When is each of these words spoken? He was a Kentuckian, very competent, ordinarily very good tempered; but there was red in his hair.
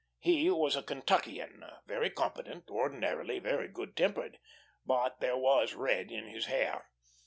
He 0.17 0.49
was 0.49 0.75
a 0.75 0.81
Kentuckian, 0.81 1.63
very 1.85 2.09
competent, 2.09 2.71
ordinarily 2.71 3.37
very 3.37 3.67
good 3.67 3.95
tempered; 3.95 4.39
but 4.83 5.19
there 5.19 5.37
was 5.37 5.75
red 5.75 6.09
in 6.11 6.25
his 6.25 6.47
hair. 6.47 6.89